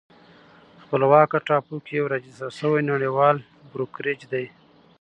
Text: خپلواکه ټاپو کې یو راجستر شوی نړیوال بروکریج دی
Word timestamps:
خپلواکه 0.83 1.37
ټاپو 1.47 1.75
کې 1.85 1.93
یو 1.99 2.11
راجستر 2.13 2.49
شوی 2.59 2.81
نړیوال 2.91 3.37
بروکریج 3.71 4.19
دی 4.31 4.45